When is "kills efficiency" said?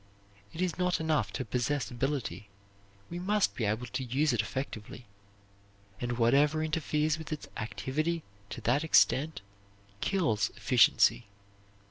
9.99-11.27